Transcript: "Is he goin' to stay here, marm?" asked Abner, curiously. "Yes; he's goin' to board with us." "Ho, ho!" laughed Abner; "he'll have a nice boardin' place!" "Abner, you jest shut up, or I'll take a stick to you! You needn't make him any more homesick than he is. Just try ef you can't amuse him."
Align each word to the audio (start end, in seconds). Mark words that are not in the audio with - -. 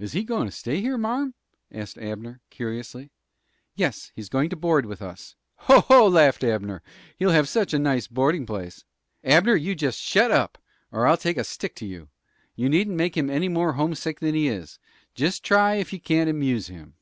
"Is 0.00 0.14
he 0.14 0.24
goin' 0.24 0.46
to 0.46 0.50
stay 0.50 0.80
here, 0.80 0.98
marm?" 0.98 1.32
asked 1.70 1.96
Abner, 1.98 2.40
curiously. 2.50 3.12
"Yes; 3.76 4.10
he's 4.16 4.28
goin' 4.28 4.50
to 4.50 4.56
board 4.56 4.84
with 4.84 5.00
us." 5.00 5.36
"Ho, 5.68 5.78
ho!" 5.82 6.08
laughed 6.08 6.42
Abner; 6.42 6.82
"he'll 7.20 7.30
have 7.30 7.48
a 7.56 7.78
nice 7.78 8.08
boardin' 8.08 8.46
place!" 8.46 8.82
"Abner, 9.22 9.54
you 9.54 9.76
jest 9.76 10.00
shut 10.00 10.32
up, 10.32 10.58
or 10.90 11.06
I'll 11.06 11.16
take 11.16 11.36
a 11.36 11.44
stick 11.44 11.76
to 11.76 11.86
you! 11.86 12.08
You 12.56 12.68
needn't 12.68 12.96
make 12.96 13.16
him 13.16 13.30
any 13.30 13.48
more 13.48 13.74
homesick 13.74 14.18
than 14.18 14.34
he 14.34 14.48
is. 14.48 14.80
Just 15.14 15.44
try 15.44 15.78
ef 15.78 15.92
you 15.92 16.00
can't 16.00 16.28
amuse 16.28 16.66
him." 16.66 16.94